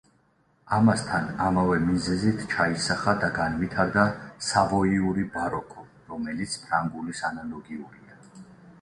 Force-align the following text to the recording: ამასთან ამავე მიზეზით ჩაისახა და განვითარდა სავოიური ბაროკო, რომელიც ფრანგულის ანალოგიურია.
ამასთან 0.77 1.27
ამავე 1.47 1.75
მიზეზით 1.89 2.41
ჩაისახა 2.55 3.15
და 3.25 3.31
განვითარდა 3.37 4.07
სავოიური 4.49 5.29
ბაროკო, 5.39 5.89
რომელიც 6.11 6.61
ფრანგულის 6.67 7.27
ანალოგიურია. 7.35 8.23